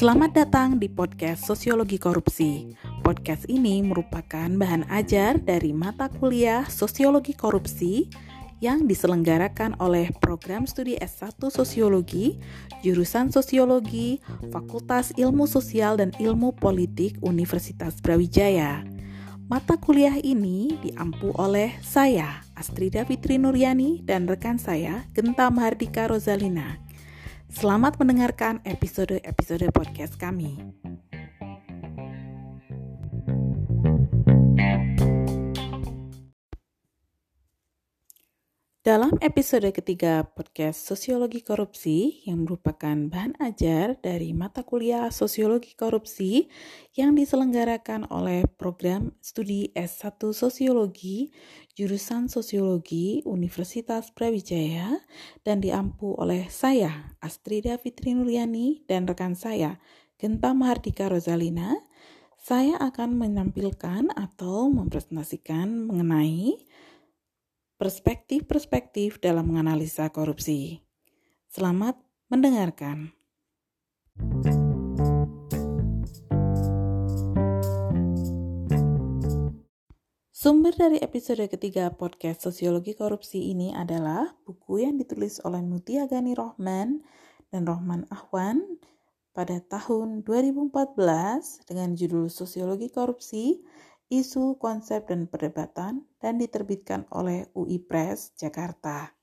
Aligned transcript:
Selamat 0.00 0.32
datang 0.32 0.80
di 0.80 0.88
podcast 0.88 1.44
Sosiologi 1.44 2.00
Korupsi. 2.00 2.72
Podcast 3.04 3.44
ini 3.52 3.84
merupakan 3.84 4.48
bahan 4.48 4.88
ajar 4.88 5.36
dari 5.36 5.76
mata 5.76 6.08
kuliah 6.08 6.64
Sosiologi 6.72 7.36
Korupsi 7.36 8.08
yang 8.64 8.88
diselenggarakan 8.88 9.76
oleh 9.76 10.08
program 10.24 10.64
studi 10.64 10.96
S1 10.96 11.36
Sosiologi, 11.52 12.40
jurusan 12.80 13.28
Sosiologi, 13.28 14.24
Fakultas 14.48 15.12
Ilmu 15.20 15.44
Sosial 15.44 16.00
dan 16.00 16.16
Ilmu 16.16 16.56
Politik 16.56 17.20
Universitas 17.20 18.00
Brawijaya. 18.00 18.89
Mata 19.50 19.74
kuliah 19.82 20.14
ini 20.22 20.78
diampu 20.78 21.34
oleh 21.34 21.74
saya, 21.82 22.46
Astrida 22.54 23.02
Fitri 23.02 23.34
Nuryani, 23.34 23.98
dan 23.98 24.30
rekan 24.30 24.62
saya, 24.62 25.10
Genta 25.10 25.50
Mahardika 25.50 26.06
Rozalina. 26.06 26.78
Selamat 27.50 27.98
mendengarkan 27.98 28.62
episode-episode 28.62 29.66
podcast 29.74 30.14
kami. 30.22 30.54
Dalam 38.90 39.22
episode 39.22 39.70
ketiga 39.70 40.26
podcast 40.26 40.82
Sosiologi 40.82 41.46
Korupsi 41.46 42.26
yang 42.26 42.42
merupakan 42.42 42.98
bahan 43.06 43.38
ajar 43.38 43.94
dari 44.02 44.34
mata 44.34 44.66
kuliah 44.66 45.14
Sosiologi 45.14 45.78
Korupsi 45.78 46.50
yang 46.98 47.14
diselenggarakan 47.14 48.10
oleh 48.10 48.50
program 48.50 49.14
studi 49.22 49.70
S1 49.78 50.34
Sosiologi 50.34 51.30
jurusan 51.78 52.26
Sosiologi 52.26 53.22
Universitas 53.30 54.10
Brawijaya 54.10 54.98
dan 55.46 55.62
diampu 55.62 56.18
oleh 56.18 56.50
saya 56.50 57.14
Astrida 57.22 57.78
Fitri 57.78 58.18
Nuryani 58.18 58.82
dan 58.90 59.06
rekan 59.06 59.38
saya 59.38 59.78
Genta 60.18 60.50
Mahardika 60.50 61.06
Rozalina 61.06 61.78
saya 62.42 62.74
akan 62.82 63.22
menampilkan 63.22 64.10
atau 64.18 64.66
mempresentasikan 64.66 65.86
mengenai 65.86 66.58
perspektif-perspektif 67.80 69.24
dalam 69.24 69.48
menganalisa 69.48 70.12
korupsi. 70.12 70.84
Selamat 71.48 71.96
mendengarkan. 72.28 73.16
Sumber 80.28 80.76
dari 80.76 81.00
episode 81.00 81.40
ketiga 81.48 81.88
podcast 81.96 82.44
Sosiologi 82.44 82.92
Korupsi 82.92 83.48
ini 83.48 83.72
adalah 83.72 84.28
buku 84.44 84.84
yang 84.84 85.00
ditulis 85.00 85.40
oleh 85.40 85.64
Mutia 85.64 86.04
Gani 86.04 86.36
Rohman 86.36 87.00
dan 87.48 87.64
Rohman 87.64 88.04
Ahwan 88.12 88.60
pada 89.32 89.56
tahun 89.64 90.20
2014 90.28 91.64
dengan 91.64 91.96
judul 91.96 92.28
Sosiologi 92.28 92.92
Korupsi 92.92 93.64
isu, 94.10 94.58
konsep, 94.58 95.06
dan 95.06 95.30
perdebatan 95.30 96.04
dan 96.18 96.34
diterbitkan 96.36 97.06
oleh 97.14 97.46
UI 97.54 97.78
Press 97.78 98.34
Jakarta. 98.34 99.14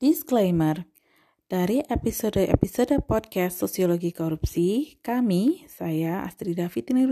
Disclaimer, 0.00 0.88
dari 1.44 1.84
episode-episode 1.84 3.04
podcast 3.04 3.60
Sosiologi 3.60 4.16
Korupsi, 4.16 4.96
kami, 5.04 5.68
saya 5.68 6.24
Astrida 6.24 6.72
Fitri 6.72 7.04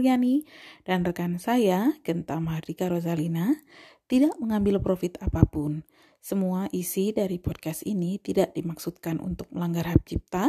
dan 0.89 1.05
rekan 1.05 1.37
saya, 1.37 1.93
Genta 2.01 2.41
Mahardika 2.41 2.89
Rosalina, 2.89 3.53
tidak 4.09 4.35
mengambil 4.41 4.81
profit 4.81 5.21
apa 5.21 5.45
pun. 5.45 5.85
Semua 6.25 6.65
isi 6.73 7.13
dari 7.13 7.37
podcast 7.37 7.85
ini 7.85 8.17
tidak 8.17 8.57
dimaksudkan 8.57 9.21
untuk 9.21 9.53
melanggar 9.53 9.93
hak 9.93 10.01
cipta, 10.09 10.49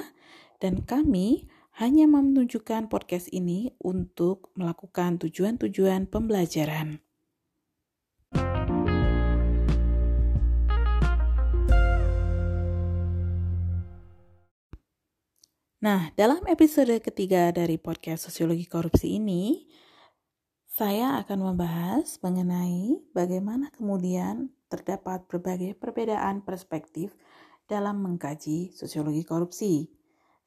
dan 0.63 0.87
kami 0.87 1.52
hanya 1.73 2.05
menunjukkan 2.05 2.86
podcast 2.86 3.33
ini 3.33 3.73
untuk 3.81 4.53
melakukan 4.53 5.17
tujuan-tujuan 5.17 6.05
pembelajaran. 6.05 7.02
Nah, 15.83 16.14
dalam 16.15 16.45
episode 16.45 16.93
ketiga 17.02 17.49
dari 17.49 17.81
podcast 17.81 18.30
Sosiologi 18.30 18.69
Korupsi 18.69 19.17
ini, 19.17 19.65
saya 20.69 21.17
akan 21.25 21.53
membahas 21.53 22.21
mengenai 22.21 23.02
bagaimana 23.17 23.73
kemudian 23.73 24.53
terdapat 24.69 25.25
berbagai 25.25 25.75
perbedaan 25.75 26.45
perspektif 26.45 27.17
dalam 27.65 27.99
mengkaji 27.99 28.71
sosiologi 28.77 29.25
korupsi 29.25 30.02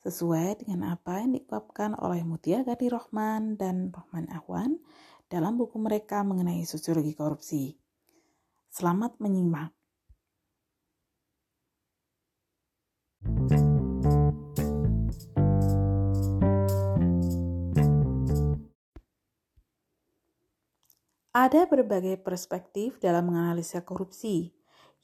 sesuai 0.06 0.62
dengan 0.62 0.94
apa 0.94 1.19
yang 1.19 1.34
diungkapkan 1.34 1.99
oleh 1.99 2.22
Mutia 2.22 2.62
Gadi 2.62 2.87
Rohman 2.87 3.59
dan 3.59 3.91
Rohman 3.91 4.31
Ahwan 4.31 4.78
dalam 5.27 5.59
buku 5.59 5.83
mereka 5.83 6.22
mengenai 6.22 6.62
sosiologi 6.62 7.11
korupsi. 7.19 7.75
Selamat 8.71 9.19
menyimak. 9.19 9.75
Ada 21.37 21.69
berbagai 21.69 22.22
perspektif 22.22 23.03
dalam 23.03 23.28
menganalisa 23.28 23.83
korupsi. 23.83 24.55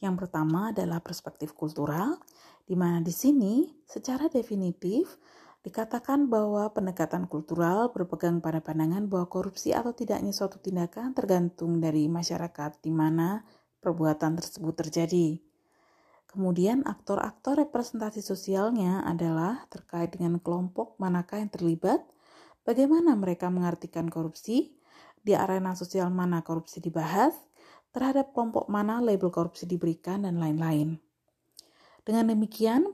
Yang 0.00 0.14
pertama 0.24 0.70
adalah 0.70 1.02
perspektif 1.02 1.52
kultural, 1.52 2.22
di 2.66 2.74
mana 2.78 3.02
di 3.02 3.12
sini 3.12 3.68
secara 3.84 4.30
definitif 4.30 5.18
dikatakan 5.62 6.26
bahwa 6.26 6.74
pendekatan 6.74 7.30
kultural 7.30 7.94
berpegang 7.94 8.42
pada 8.42 8.58
pandangan 8.58 9.06
bahwa 9.06 9.30
korupsi 9.30 9.70
atau 9.70 9.94
tidaknya 9.94 10.34
suatu 10.34 10.58
tindakan 10.58 11.14
tergantung 11.14 11.78
dari 11.78 12.10
masyarakat 12.10 12.82
di 12.82 12.90
mana 12.90 13.46
perbuatan 13.78 14.38
tersebut 14.38 14.74
terjadi. 14.74 15.38
Kemudian 16.26 16.82
aktor-aktor 16.88 17.60
representasi 17.60 18.24
sosialnya 18.24 19.04
adalah 19.04 19.68
terkait 19.68 20.16
dengan 20.16 20.40
kelompok 20.40 20.96
manakah 20.96 21.38
yang 21.38 21.52
terlibat, 21.52 22.00
bagaimana 22.64 23.12
mereka 23.12 23.52
mengartikan 23.52 24.08
korupsi, 24.08 24.72
di 25.20 25.36
arena 25.36 25.76
sosial 25.76 26.08
mana 26.08 26.40
korupsi 26.40 26.80
dibahas, 26.80 27.36
terhadap 27.92 28.32
kelompok 28.32 28.66
mana 28.72 29.04
label 29.04 29.28
korupsi 29.28 29.68
diberikan, 29.68 30.24
dan 30.24 30.40
lain-lain. 30.40 30.96
Dengan 32.02 32.34
demikian, 32.34 32.86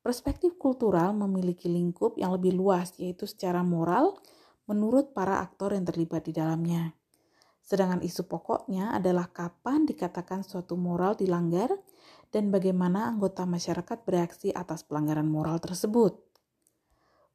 perspektif 0.00 0.56
kultural 0.56 1.12
memiliki 1.12 1.68
lingkup 1.68 2.16
yang 2.16 2.32
lebih 2.32 2.56
luas, 2.56 2.96
yaitu 2.96 3.28
secara 3.28 3.60
moral 3.60 4.16
menurut 4.64 5.12
para 5.12 5.40
aktor 5.44 5.76
yang 5.76 5.84
terlibat 5.84 6.24
di 6.24 6.32
dalamnya. 6.32 6.96
Sedangkan 7.60 8.00
isu 8.00 8.24
pokoknya 8.24 8.96
adalah 8.96 9.28
kapan 9.28 9.84
dikatakan 9.84 10.40
suatu 10.40 10.80
moral 10.80 11.20
dilanggar 11.20 11.68
dan 12.32 12.48
bagaimana 12.48 13.12
anggota 13.12 13.44
masyarakat 13.44 14.08
bereaksi 14.08 14.48
atas 14.56 14.88
pelanggaran 14.88 15.28
moral 15.28 15.60
tersebut. 15.60 16.16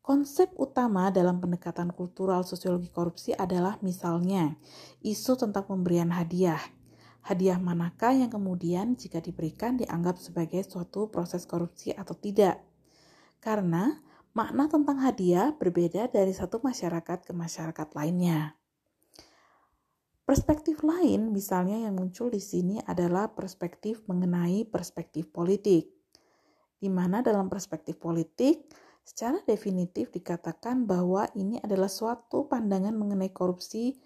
Konsep 0.02 0.50
utama 0.57 1.13
dalam 1.13 1.38
pendekatan 1.38 1.94
kultural 1.94 2.44
sosiologi 2.44 2.90
korupsi 2.90 3.31
adalah 3.38 3.78
misalnya 3.85 4.57
isu 5.06 5.38
tentang 5.38 5.69
pemberian 5.69 6.09
hadiah, 6.12 6.59
hadiah 7.23 7.59
manakah 7.59 8.11
yang 8.11 8.28
kemudian 8.28 9.00
jika 9.00 9.23
diberikan 9.23 9.79
dianggap 9.79 10.19
sebagai 10.19 10.59
suatu 10.67 11.07
proses 11.07 11.47
korupsi 11.47 11.95
atau 11.95 12.16
tidak. 12.16 12.59
Karena 13.39 14.00
makna 14.35 14.67
tentang 14.67 15.00
hadiah 15.00 15.56
berbeda 15.56 16.11
dari 16.11 16.35
satu 16.35 16.59
masyarakat 16.59 17.23
ke 17.23 17.31
masyarakat 17.31 17.88
lainnya. 17.95 18.59
Perspektif 20.23 20.79
lain 20.88 21.35
misalnya 21.35 21.84
yang 21.84 22.00
muncul 22.00 22.31
di 22.31 22.39
sini 22.39 22.79
adalah 22.88 23.35
perspektif 23.35 24.08
mengenai 24.08 24.64
perspektif 24.64 25.28
politik. 25.28 25.91
Di 26.79 26.87
mana 26.87 27.19
dalam 27.19 27.52
perspektif 27.52 27.99
politik 27.99 28.67
secara 29.03 29.43
definitif 29.43 30.16
dikatakan 30.16 30.87
bahwa 30.87 31.28
ini 31.35 31.59
adalah 31.59 31.91
suatu 31.91 32.47
pandangan 32.47 32.96
mengenai 32.96 33.35
korupsi 33.35 33.99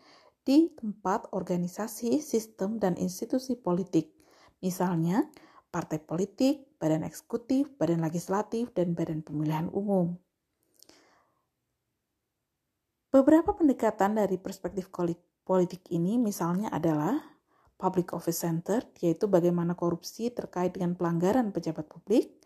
di 0.47 0.71
tempat 0.71 1.35
organisasi, 1.35 2.23
sistem, 2.23 2.79
dan 2.79 2.95
institusi 2.95 3.59
politik. 3.59 4.15
Misalnya, 4.63 5.27
partai 5.67 5.99
politik, 5.99 6.79
badan 6.79 7.03
eksekutif, 7.03 7.67
badan 7.75 7.99
legislatif, 7.99 8.71
dan 8.71 8.95
badan 8.95 9.27
pemilihan 9.27 9.67
umum. 9.75 10.15
Beberapa 13.11 13.51
pendekatan 13.51 14.15
dari 14.15 14.39
perspektif 14.39 14.88
politik 15.44 15.83
ini 15.91 16.15
misalnya 16.15 16.71
adalah 16.71 17.19
public 17.75 18.15
office 18.15 18.39
center, 18.47 18.88
yaitu 19.03 19.27
bagaimana 19.27 19.75
korupsi 19.75 20.31
terkait 20.31 20.71
dengan 20.71 20.95
pelanggaran 20.95 21.51
pejabat 21.51 21.91
publik, 21.91 22.39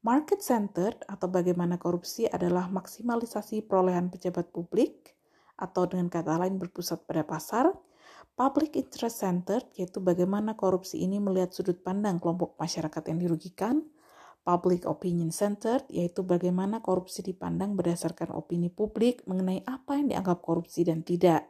market 0.00 0.40
center 0.40 0.96
atau 1.04 1.28
bagaimana 1.28 1.78
korupsi 1.78 2.26
adalah 2.26 2.66
maksimalisasi 2.72 3.64
perolehan 3.68 4.10
pejabat 4.10 4.50
publik, 4.50 5.14
atau 5.56 5.86
dengan 5.86 6.08
kata 6.08 6.40
lain 6.40 6.56
berpusat 6.56 7.04
pada 7.04 7.22
pasar, 7.22 7.70
public 8.32 8.74
interest 8.80 9.20
centered 9.20 9.68
yaitu 9.76 10.00
bagaimana 10.00 10.56
korupsi 10.56 11.04
ini 11.04 11.20
melihat 11.20 11.52
sudut 11.52 11.78
pandang 11.84 12.16
kelompok 12.18 12.56
masyarakat 12.56 13.02
yang 13.12 13.18
dirugikan, 13.20 13.74
public 14.42 14.88
opinion 14.88 15.30
centered 15.30 15.86
yaitu 15.92 16.26
bagaimana 16.26 16.82
korupsi 16.82 17.22
dipandang 17.22 17.78
berdasarkan 17.78 18.34
opini 18.34 18.72
publik 18.72 19.22
mengenai 19.28 19.62
apa 19.68 20.00
yang 20.00 20.10
dianggap 20.10 20.42
korupsi 20.42 20.82
dan 20.82 21.06
tidak. 21.06 21.46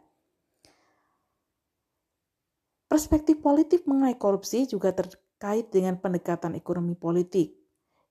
Perspektif 2.93 3.40
politik 3.40 3.88
mengenai 3.88 4.20
korupsi 4.20 4.69
juga 4.69 4.93
terkait 4.93 5.72
dengan 5.72 5.96
pendekatan 5.96 6.52
ekonomi 6.52 6.93
politik, 6.93 7.62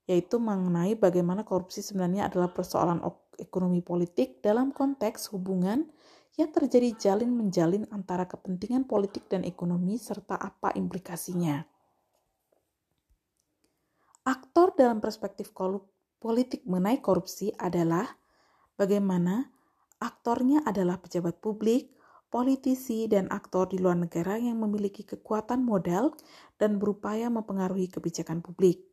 yaitu 0.10 0.42
mengenai 0.42 0.98
bagaimana 0.98 1.46
korupsi 1.46 1.86
sebenarnya 1.86 2.30
adalah 2.30 2.50
persoalan 2.50 3.02
ekonomi 3.38 3.82
politik 3.82 4.42
dalam 4.42 4.74
konteks 4.74 5.34
hubungan 5.34 5.90
yang 6.40 6.50
terjadi 6.50 6.96
jalin 6.96 7.32
menjalin 7.34 7.84
antara 7.92 8.24
kepentingan 8.26 8.88
politik 8.88 9.28
dan 9.28 9.44
ekonomi 9.44 10.00
serta 10.00 10.40
apa 10.40 10.72
implikasinya. 10.74 11.64
Aktor 14.22 14.78
dalam 14.78 15.02
perspektif 15.02 15.50
politik 16.22 16.62
mengenai 16.70 17.02
korupsi 17.02 17.50
adalah 17.58 18.06
bagaimana 18.78 19.50
aktornya 19.98 20.62
adalah 20.62 21.02
pejabat 21.02 21.42
publik, 21.42 21.98
politisi, 22.30 23.10
dan 23.10 23.28
aktor 23.34 23.74
di 23.74 23.82
luar 23.82 23.98
negara 23.98 24.38
yang 24.38 24.62
memiliki 24.62 25.02
kekuatan 25.04 25.66
modal 25.66 26.14
dan 26.62 26.78
berupaya 26.78 27.28
mempengaruhi 27.34 27.90
kebijakan 27.90 28.46
publik. 28.46 28.91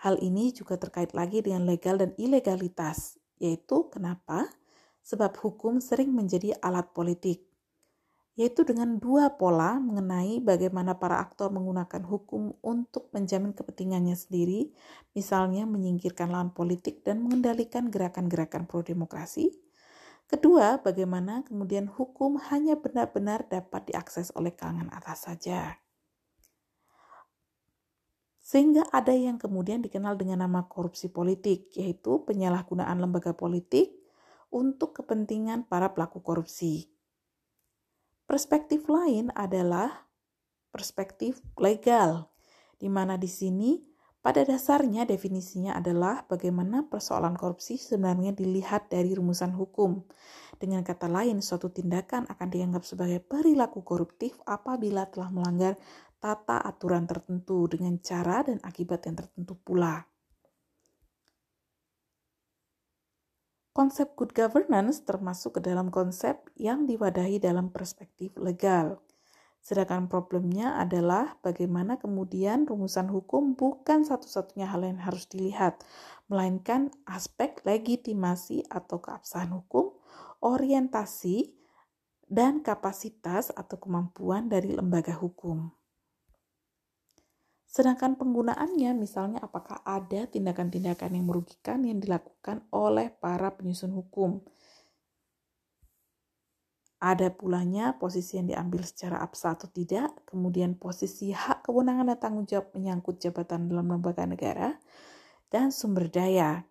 Hal 0.00 0.18
ini 0.18 0.50
juga 0.50 0.74
terkait 0.80 1.12
lagi 1.12 1.44
dengan 1.44 1.68
legal 1.68 2.00
dan 2.00 2.16
ilegalitas, 2.18 3.18
yaitu 3.38 3.88
kenapa? 3.92 4.50
Sebab 5.04 5.36
hukum 5.38 5.78
sering 5.84 6.10
menjadi 6.10 6.56
alat 6.64 6.90
politik, 6.96 7.44
yaitu 8.34 8.64
dengan 8.64 8.96
dua 8.96 9.36
pola 9.36 9.76
mengenai 9.76 10.40
bagaimana 10.40 10.96
para 10.96 11.20
aktor 11.20 11.52
menggunakan 11.52 12.02
hukum 12.08 12.56
untuk 12.64 13.12
menjamin 13.12 13.52
kepentingannya 13.52 14.16
sendiri, 14.16 14.72
misalnya 15.12 15.68
menyingkirkan 15.68 16.32
lawan 16.32 16.50
politik 16.56 17.04
dan 17.04 17.20
mengendalikan 17.20 17.92
gerakan-gerakan 17.92 18.64
pro-demokrasi, 18.64 19.52
Kedua, 20.24 20.80
bagaimana 20.80 21.44
kemudian 21.44 21.84
hukum 21.84 22.40
hanya 22.48 22.80
benar-benar 22.80 23.44
dapat 23.44 23.92
diakses 23.92 24.32
oleh 24.32 24.56
kalangan 24.56 24.88
atas 24.88 25.28
saja. 25.28 25.83
Sehingga 28.44 28.84
ada 28.92 29.16
yang 29.16 29.40
kemudian 29.40 29.80
dikenal 29.80 30.20
dengan 30.20 30.44
nama 30.44 30.68
korupsi 30.68 31.08
politik, 31.08 31.72
yaitu 31.80 32.20
penyalahgunaan 32.28 33.00
lembaga 33.00 33.32
politik 33.32 33.96
untuk 34.52 35.00
kepentingan 35.00 35.64
para 35.64 35.96
pelaku 35.96 36.20
korupsi. 36.20 36.92
Perspektif 38.28 38.84
lain 38.84 39.32
adalah 39.32 40.12
perspektif 40.68 41.40
legal, 41.56 42.28
di 42.76 42.92
mana 42.92 43.16
di 43.16 43.32
sini 43.32 43.80
pada 44.24 44.40
dasarnya 44.40 45.04
definisinya 45.04 45.76
adalah 45.76 46.24
bagaimana 46.24 46.88
persoalan 46.88 47.36
korupsi 47.36 47.76
sebenarnya 47.76 48.32
dilihat 48.32 48.88
dari 48.88 49.12
rumusan 49.12 49.52
hukum. 49.52 50.00
Dengan 50.56 50.80
kata 50.80 51.12
lain, 51.12 51.44
suatu 51.44 51.68
tindakan 51.68 52.24
akan 52.32 52.48
dianggap 52.48 52.88
sebagai 52.88 53.20
perilaku 53.20 53.84
koruptif 53.84 54.40
apabila 54.48 55.04
telah 55.12 55.28
melanggar 55.28 55.76
tata 56.24 56.56
aturan 56.64 57.04
tertentu 57.04 57.68
dengan 57.68 58.00
cara 58.00 58.40
dan 58.40 58.56
akibat 58.64 59.04
yang 59.04 59.20
tertentu 59.20 59.60
pula. 59.60 60.08
Konsep 63.76 64.16
good 64.16 64.32
governance 64.32 65.04
termasuk 65.04 65.60
ke 65.60 65.60
dalam 65.60 65.92
konsep 65.92 66.40
yang 66.56 66.88
diwadahi 66.88 67.44
dalam 67.44 67.68
perspektif 67.68 68.32
legal. 68.40 69.04
Sedangkan 69.60 70.08
problemnya 70.08 70.80
adalah 70.80 71.36
bagaimana 71.44 72.00
kemudian 72.00 72.64
rumusan 72.64 73.12
hukum 73.12 73.52
bukan 73.58 74.08
satu-satunya 74.08 74.70
hal 74.70 74.86
yang 74.86 75.02
harus 75.02 75.28
dilihat, 75.28 75.84
melainkan 76.32 76.88
aspek 77.04 77.60
legitimasi 77.68 78.64
atau 78.72 79.02
keabsahan 79.02 79.52
hukum, 79.52 79.92
orientasi, 80.40 81.52
dan 82.30 82.64
kapasitas 82.64 83.52
atau 83.52 83.76
kemampuan 83.76 84.48
dari 84.48 84.72
lembaga 84.72 85.12
hukum. 85.18 85.83
Sedangkan 87.74 88.14
penggunaannya, 88.14 88.94
misalnya 88.94 89.42
apakah 89.42 89.82
ada 89.82 90.30
tindakan-tindakan 90.30 91.10
yang 91.10 91.26
merugikan 91.26 91.82
yang 91.82 91.98
dilakukan 91.98 92.62
oleh 92.70 93.10
para 93.10 93.50
penyusun 93.50 93.90
hukum, 93.90 94.38
ada 97.02 97.34
pulanya 97.34 97.98
posisi 97.98 98.38
yang 98.38 98.46
diambil 98.46 98.86
secara 98.86 99.18
absa 99.18 99.58
atau 99.58 99.66
tidak, 99.66 100.22
kemudian 100.22 100.78
posisi 100.78 101.34
hak 101.34 101.66
kewenangan 101.66 102.14
dan 102.14 102.18
tanggung 102.22 102.46
jawab 102.46 102.70
menyangkut 102.78 103.18
jabatan 103.18 103.66
dalam 103.66 103.90
lembaga 103.90 104.22
negara, 104.22 104.78
dan 105.50 105.74
sumber 105.74 106.06
daya. 106.14 106.62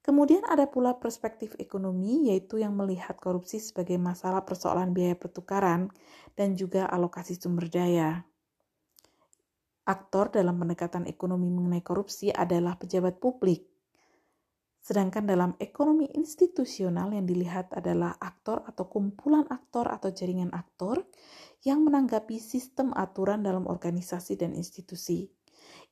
Kemudian 0.00 0.48
ada 0.48 0.72
pula 0.72 0.96
perspektif 0.96 1.52
ekonomi, 1.60 2.32
yaitu 2.32 2.64
yang 2.64 2.72
melihat 2.72 3.20
korupsi 3.20 3.60
sebagai 3.60 4.00
masalah 4.00 4.40
persoalan 4.40 4.96
biaya 4.96 5.20
pertukaran 5.20 5.92
dan 6.32 6.56
juga 6.56 6.88
alokasi 6.88 7.36
sumber 7.36 7.68
daya. 7.68 8.31
Aktor 9.82 10.30
dalam 10.30 10.58
pendekatan 10.62 11.10
ekonomi 11.10 11.50
mengenai 11.50 11.82
korupsi 11.82 12.30
adalah 12.30 12.78
pejabat 12.78 13.18
publik, 13.18 13.72
Sedangkan 14.82 15.30
dalam 15.30 15.54
ekonomi 15.62 16.10
institusional 16.10 17.14
yang 17.14 17.22
dilihat 17.22 17.70
adalah 17.70 18.18
aktor 18.18 18.66
atau 18.66 18.90
kumpulan 18.90 19.46
aktor 19.46 19.86
atau 19.86 20.10
jaringan 20.10 20.50
aktor 20.50 21.06
yang 21.62 21.86
menanggapi 21.86 22.42
sistem 22.42 22.90
aturan 22.90 23.46
dalam 23.46 23.70
organisasi 23.70 24.34
dan 24.34 24.58
institusi. 24.58 25.30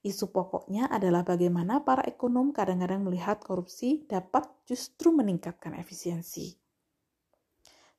Isu 0.03 0.35
pokoknya 0.35 0.91
adalah 0.91 1.23
bagaimana 1.23 1.87
para 1.87 2.03
ekonom 2.03 2.51
kadang-kadang 2.51 3.07
melihat 3.07 3.39
korupsi 3.39 4.03
dapat 4.11 4.51
justru 4.67 5.15
meningkatkan 5.15 5.79
efisiensi. 5.79 6.59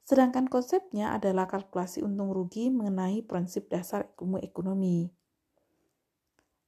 Sedangkan 0.03 0.51
konsepnya 0.51 1.15
adalah 1.15 1.47
kalkulasi 1.47 2.03
untung 2.03 2.35
rugi 2.35 2.67
mengenai 2.67 3.23
prinsip 3.23 3.71
dasar 3.71 4.11
ilmu 4.19 4.43
ekonomi. 4.43 5.20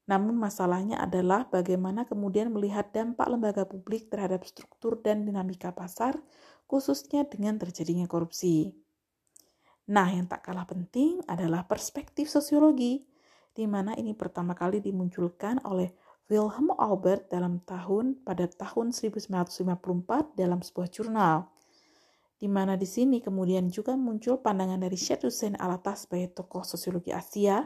Namun 0.03 0.35
masalahnya 0.35 0.99
adalah 0.99 1.47
bagaimana 1.47 2.03
kemudian 2.03 2.51
melihat 2.51 2.91
dampak 2.91 3.23
lembaga 3.31 3.63
publik 3.63 4.11
terhadap 4.11 4.43
struktur 4.43 4.99
dan 4.99 5.23
dinamika 5.23 5.71
pasar, 5.71 6.19
khususnya 6.67 7.23
dengan 7.23 7.55
terjadinya 7.55 8.03
korupsi. 8.03 8.75
Nah, 9.87 10.07
yang 10.11 10.27
tak 10.27 10.47
kalah 10.47 10.67
penting 10.67 11.23
adalah 11.27 11.67
perspektif 11.67 12.27
sosiologi, 12.27 13.03
di 13.55 13.63
mana 13.67 13.95
ini 13.95 14.11
pertama 14.11 14.51
kali 14.55 14.83
dimunculkan 14.83 15.63
oleh 15.63 15.91
Wilhelm 16.27 16.71
Albert 16.75 17.31
dalam 17.31 17.59
tahun 17.63 18.23
pada 18.23 18.47
tahun 18.47 18.95
1954 18.95 20.39
dalam 20.39 20.59
sebuah 20.63 20.87
jurnal 20.87 21.53
di 22.43 22.51
mana 22.51 22.75
di 22.75 22.83
sini 22.83 23.23
kemudian 23.23 23.71
juga 23.71 23.95
muncul 23.95 24.35
pandangan 24.35 24.75
dari 24.75 24.99
Syed 24.99 25.23
Hussein 25.23 25.55
Alatas 25.55 26.03
sebagai 26.03 26.35
tokoh 26.35 26.67
sosiologi 26.67 27.15
Asia 27.15 27.63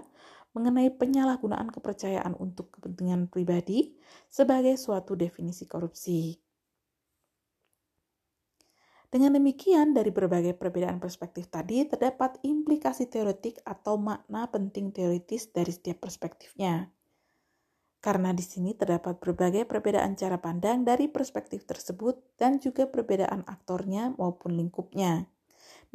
mengenai 0.56 0.94
penyalahgunaan 0.94 1.72
kepercayaan 1.74 2.36
untuk 2.40 2.72
kepentingan 2.78 3.28
pribadi 3.28 3.96
sebagai 4.32 4.76
suatu 4.80 5.18
definisi 5.18 5.68
korupsi. 5.68 6.38
Dengan 9.08 9.40
demikian, 9.40 9.96
dari 9.96 10.12
berbagai 10.12 10.60
perbedaan 10.60 11.00
perspektif 11.00 11.48
tadi 11.48 11.80
terdapat 11.88 12.44
implikasi 12.44 13.08
teoretik 13.08 13.64
atau 13.64 13.96
makna 13.96 14.52
penting 14.52 14.92
teoritis 14.92 15.48
dari 15.48 15.72
setiap 15.72 16.04
perspektifnya. 16.04 16.92
Karena 18.04 18.36
di 18.36 18.44
sini 18.44 18.76
terdapat 18.76 19.18
berbagai 19.24 19.64
perbedaan 19.64 20.20
cara 20.20 20.38
pandang 20.44 20.84
dari 20.84 21.08
perspektif 21.08 21.64
tersebut 21.64 22.20
dan 22.36 22.60
juga 22.60 22.86
perbedaan 22.92 23.48
aktornya 23.48 24.12
maupun 24.20 24.60
lingkupnya. 24.60 25.32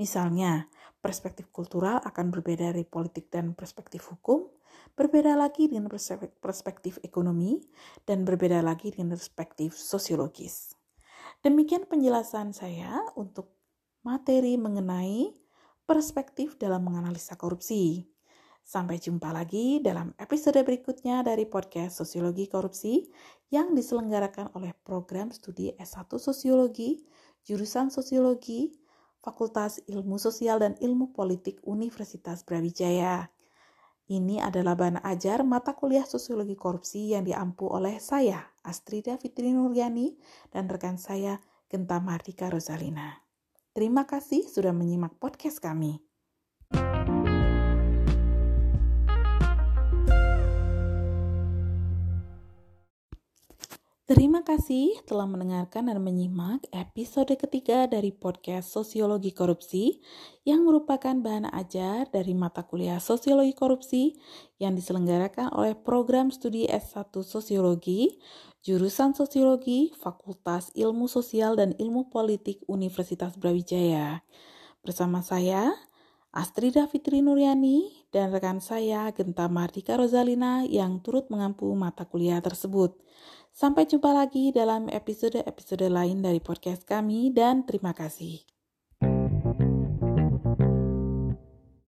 Misalnya, 0.01 0.73
perspektif 1.03 1.51
kultural 1.51 1.99
akan 2.07 2.31
berbeda 2.31 2.71
dari 2.71 2.87
politik 2.87 3.29
dan 3.29 3.59
perspektif 3.59 4.07
hukum, 4.09 4.47
berbeda 4.95 5.35
lagi 5.35 5.67
dengan 5.67 5.91
perspektif 6.39 7.03
ekonomi, 7.03 7.59
dan 8.07 8.23
berbeda 8.23 8.63
lagi 8.63 8.95
dengan 8.95 9.19
perspektif 9.19 9.75
sosiologis. 9.75 10.79
Demikian 11.43 11.91
penjelasan 11.91 12.55
saya 12.55 13.03
untuk 13.19 13.51
materi 14.07 14.55
mengenai 14.55 15.35
perspektif 15.83 16.55
dalam 16.55 16.87
menganalisa 16.87 17.35
korupsi. 17.35 18.07
Sampai 18.63 19.03
jumpa 19.03 19.35
lagi 19.35 19.83
dalam 19.83 20.15
episode 20.23 20.63
berikutnya 20.63 21.27
dari 21.27 21.51
podcast 21.51 21.99
Sosiologi 21.99 22.47
Korupsi 22.47 23.11
yang 23.51 23.75
diselenggarakan 23.75 24.55
oleh 24.55 24.71
program 24.87 25.35
studi 25.35 25.75
S1 25.75 26.15
Sosiologi, 26.23 27.03
jurusan 27.43 27.91
Sosiologi, 27.91 28.71
Fakultas 29.23 29.79
Ilmu 29.87 30.19
Sosial 30.19 30.59
dan 30.59 30.75
Ilmu 30.83 31.15
Politik 31.15 31.63
Universitas 31.63 32.43
Brawijaya. 32.43 33.31
Ini 34.11 34.43
adalah 34.43 34.75
bahan 34.75 34.99
ajar 35.07 35.47
mata 35.47 35.79
kuliah 35.79 36.03
Sosiologi 36.03 36.59
Korupsi 36.59 37.15
yang 37.15 37.23
diampu 37.23 37.71
oleh 37.71 38.03
saya, 38.03 38.51
Astrida 38.67 39.15
Fitri 39.17 39.55
Nuryani, 39.55 40.19
dan 40.51 40.67
rekan 40.67 40.99
saya, 40.99 41.39
Genta 41.71 42.03
Mardika 42.03 42.51
Rosalina. 42.51 43.23
Terima 43.73 44.05
kasih 44.05 44.45
sudah 44.45 44.75
menyimak 44.75 45.17
podcast 45.17 45.63
kami. 45.63 46.12
Terima 54.13 54.45
kasih 54.45 55.01
telah 55.09 55.25
mendengarkan 55.25 55.89
dan 55.89 55.97
menyimak 56.05 56.69
episode 56.69 57.33
ketiga 57.33 57.89
dari 57.89 58.13
podcast 58.13 58.69
Sosiologi 58.69 59.33
Korupsi 59.33 60.05
yang 60.45 60.69
merupakan 60.69 61.17
bahan 61.17 61.49
ajar 61.49 62.13
dari 62.13 62.37
mata 62.37 62.61
kuliah 62.61 63.01
Sosiologi 63.01 63.57
Korupsi 63.57 64.13
yang 64.61 64.77
diselenggarakan 64.77 65.57
oleh 65.57 65.73
program 65.73 66.29
studi 66.29 66.69
S1 66.69 67.09
Sosiologi, 67.25 68.21
jurusan 68.61 69.17
Sosiologi, 69.17 69.97
Fakultas 69.97 70.69
Ilmu 70.77 71.09
Sosial 71.09 71.57
dan 71.57 71.73
Ilmu 71.81 72.13
Politik 72.13 72.61
Universitas 72.69 73.41
Brawijaya. 73.41 74.21
Bersama 74.85 75.25
saya, 75.25 75.73
Astrida 76.37 76.85
Fitri 76.85 77.25
Nuryani, 77.25 78.09
dan 78.13 78.29
rekan 78.29 78.61
saya 78.61 79.09
Genta 79.17 79.49
Mardika 79.49 79.97
Rozalina 79.97 80.69
yang 80.69 81.01
turut 81.01 81.33
mengampu 81.33 81.73
mata 81.73 82.05
kuliah 82.05 82.45
tersebut. 82.45 82.93
Sampai 83.53 83.85
jumpa 83.85 84.17
lagi 84.17 84.49
dalam 84.49 84.89
episode-episode 84.89 85.85
lain 85.93 86.25
dari 86.25 86.41
podcast 86.41 86.89
kami 86.89 87.29
dan 87.37 87.69
terima 87.69 87.93
kasih. 87.93 88.52